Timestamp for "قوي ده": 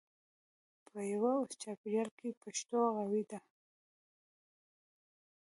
2.97-3.39